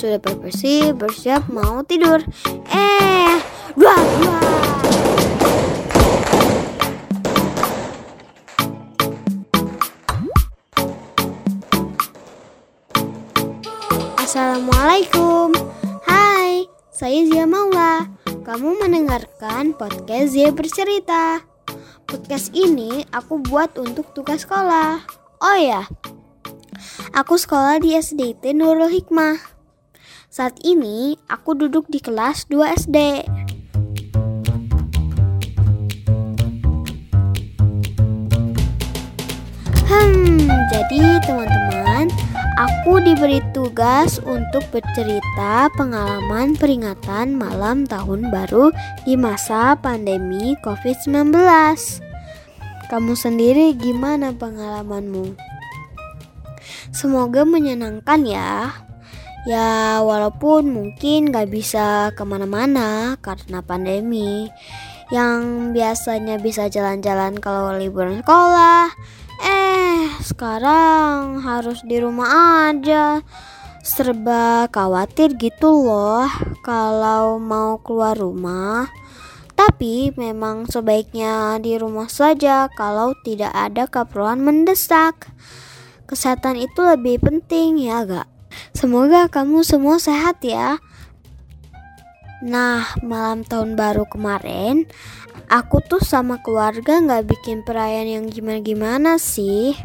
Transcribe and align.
sudah 0.00 0.16
bersih, 0.16 0.96
bersiap 0.96 1.44
mau 1.52 1.84
tidur. 1.84 2.24
Eh, 2.72 3.36
dua 3.76 3.92
dua. 4.00 4.40
Assalamualaikum. 14.24 15.52
Hai, 16.08 16.64
saya 16.88 17.20
Zia 17.28 17.44
Maula. 17.44 18.08
Kamu 18.24 18.80
mendengarkan 18.80 19.76
podcast 19.76 20.32
Zia 20.32 20.48
bercerita. 20.48 21.44
Podcast 22.08 22.56
ini 22.56 23.04
aku 23.12 23.44
buat 23.44 23.76
untuk 23.76 24.16
tugas 24.16 24.48
sekolah. 24.48 25.04
Oh 25.44 25.58
ya, 25.60 25.84
aku 27.12 27.36
sekolah 27.36 27.84
di 27.84 28.00
SDT 28.00 28.56
Nurul 28.56 28.88
Hikmah. 28.88 29.59
Saat 30.30 30.62
ini 30.62 31.18
aku 31.26 31.58
duduk 31.58 31.90
di 31.90 31.98
kelas 31.98 32.46
2 32.46 32.62
SD. 32.78 33.26
Hmm, 39.90 40.46
jadi 40.70 41.02
teman-teman, 41.26 42.06
aku 42.62 43.02
diberi 43.02 43.42
tugas 43.50 44.22
untuk 44.22 44.62
bercerita 44.70 45.66
pengalaman 45.74 46.54
peringatan 46.54 47.34
malam 47.34 47.82
tahun 47.90 48.30
baru 48.30 48.70
di 49.02 49.18
masa 49.18 49.74
pandemi 49.74 50.54
COVID-19. 50.62 51.34
Kamu 52.86 53.18
sendiri 53.18 53.74
gimana 53.74 54.30
pengalamanmu? 54.30 55.34
Semoga 56.94 57.42
menyenangkan 57.42 58.22
ya. 58.22 58.86
Ya 59.48 60.04
walaupun 60.04 60.68
mungkin 60.68 61.32
gak 61.32 61.48
bisa 61.48 62.12
ke 62.12 62.20
mana-mana 62.28 63.16
karena 63.24 63.64
pandemi. 63.64 64.52
Yang 65.08 65.72
biasanya 65.72 66.36
bisa 66.36 66.68
jalan-jalan 66.68 67.40
kalau 67.40 67.72
liburan 67.72 68.20
sekolah. 68.20 68.92
Eh 69.40 70.12
sekarang 70.20 71.40
harus 71.40 71.80
di 71.88 71.96
rumah 71.96 72.68
aja. 72.68 73.24
Serba 73.80 74.68
khawatir 74.68 75.40
gitu 75.40 75.88
loh 75.88 76.28
kalau 76.60 77.40
mau 77.40 77.80
keluar 77.80 78.12
rumah. 78.12 78.92
Tapi 79.56 80.12
memang 80.20 80.68
sebaiknya 80.68 81.56
di 81.64 81.80
rumah 81.80 82.12
saja 82.12 82.68
kalau 82.76 83.16
tidak 83.24 83.56
ada 83.56 83.88
keperluan 83.88 84.44
mendesak. 84.44 85.32
Kesehatan 86.04 86.60
itu 86.60 86.84
lebih 86.84 87.24
penting 87.24 87.80
ya 87.80 88.04
gak? 88.04 88.39
Semoga 88.72 89.26
kamu 89.26 89.62
semua 89.66 89.98
sehat 89.98 90.40
ya. 90.46 90.78
Nah, 92.40 92.88
malam 93.04 93.44
tahun 93.44 93.76
baru 93.76 94.08
kemarin, 94.08 94.88
aku 95.52 95.84
tuh 95.84 96.00
sama 96.00 96.40
keluarga 96.40 96.96
nggak 96.96 97.28
bikin 97.28 97.60
perayaan 97.68 98.08
yang 98.08 98.26
gimana-gimana 98.32 99.20
sih. 99.20 99.76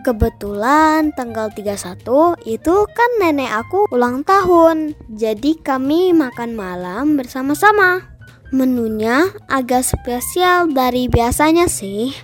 Kebetulan 0.00 1.10
tanggal 1.12 1.50
31 1.50 2.38
itu 2.46 2.76
kan 2.94 3.10
nenek 3.18 3.50
aku 3.50 3.90
ulang 3.90 4.22
tahun. 4.22 4.94
Jadi 5.10 5.58
kami 5.60 6.14
makan 6.14 6.54
malam 6.54 7.18
bersama-sama. 7.18 8.06
Menunya 8.54 9.34
agak 9.50 9.82
spesial 9.82 10.70
dari 10.70 11.10
biasanya 11.10 11.66
sih. 11.66 12.14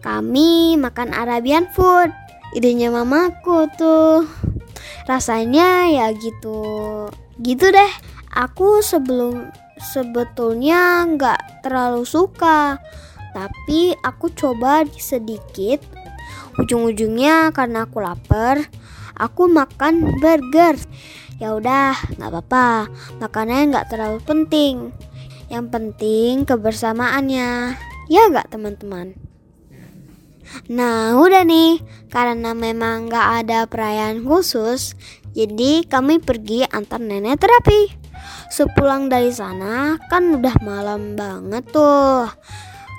Kami 0.00 0.80
makan 0.80 1.12
Arabian 1.12 1.68
food. 1.68 2.08
Idenya 2.56 2.88
mamaku 2.88 3.68
tuh. 3.76 4.24
Rasanya 5.10 5.90
ya 5.90 6.06
gitu. 6.14 6.62
Gitu 7.42 7.66
deh. 7.74 7.92
Aku 8.30 8.78
sebelum 8.78 9.50
sebetulnya 9.82 11.02
nggak 11.02 11.66
terlalu 11.66 12.06
suka. 12.06 12.78
Tapi 13.34 13.98
aku 14.06 14.30
coba 14.30 14.86
sedikit. 14.94 15.82
Ujung-ujungnya 16.62 17.50
karena 17.50 17.90
aku 17.90 17.98
lapar, 17.98 18.70
aku 19.18 19.50
makan 19.50 20.14
burger. 20.22 20.78
Ya 21.42 21.58
udah, 21.58 21.98
nggak 22.14 22.30
apa-apa. 22.30 22.86
Makannya 23.18 23.74
nggak 23.74 23.88
terlalu 23.90 24.22
penting. 24.22 24.94
Yang 25.50 25.66
penting 25.74 26.46
kebersamaannya. 26.46 27.74
Ya 28.06 28.22
nggak 28.30 28.54
teman-teman? 28.54 29.29
Nah 30.70 31.18
udah 31.18 31.46
nih, 31.46 31.82
karena 32.10 32.54
memang 32.54 33.10
nggak 33.10 33.28
ada 33.44 33.58
perayaan 33.66 34.26
khusus, 34.26 34.98
jadi 35.30 35.86
kami 35.86 36.18
pergi 36.18 36.66
antar 36.66 36.98
nenek 36.98 37.38
terapi. 37.38 37.94
Sepulang 38.50 39.06
dari 39.06 39.30
sana 39.30 39.94
kan 40.10 40.34
udah 40.34 40.56
malam 40.60 41.14
banget 41.14 41.64
tuh. 41.70 42.26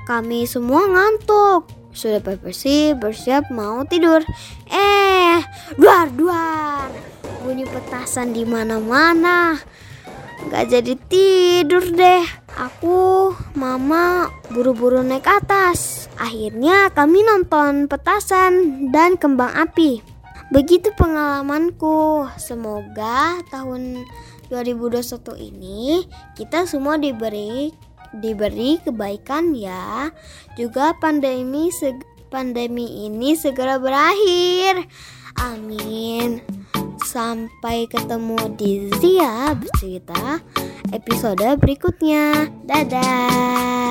Kami 0.08 0.48
semua 0.48 0.88
ngantuk. 0.88 1.68
Sudah 1.92 2.24
bersih, 2.24 2.96
bersiap 2.96 3.52
mau 3.52 3.84
tidur. 3.84 4.24
Eh, 4.72 5.44
duar 5.76 6.08
duar. 6.16 6.88
Bunyi 7.44 7.68
petasan 7.68 8.32
di 8.32 8.48
mana-mana. 8.48 9.60
Gak 10.48 10.72
jadi 10.72 10.96
tidur 11.06 11.84
deh. 11.92 12.24
Aku, 12.56 13.36
mama 13.54 14.32
buru-buru 14.50 15.04
naik 15.04 15.28
atas. 15.28 16.01
Akhirnya 16.22 16.94
kami 16.94 17.26
nonton 17.26 17.90
petasan 17.90 18.86
dan 18.94 19.18
kembang 19.18 19.50
api. 19.58 20.06
Begitu 20.54 20.94
pengalamanku. 20.94 22.30
Semoga 22.38 23.42
tahun 23.50 24.06
2021 24.54 25.02
ini 25.50 26.06
kita 26.38 26.70
semua 26.70 27.02
diberi 27.02 27.74
diberi 28.14 28.78
kebaikan 28.86 29.58
ya. 29.58 30.14
Juga 30.54 30.94
pandemi 31.02 31.74
pandemi 32.30 33.10
ini 33.10 33.34
segera 33.34 33.82
berakhir. 33.82 34.86
Amin. 35.42 36.44
Sampai 37.02 37.90
ketemu 37.90 38.38
di 38.60 38.94
Zia 39.02 39.58
bercerita 39.58 40.38
episode 40.94 41.58
berikutnya. 41.58 42.46
Dadah. 42.68 43.91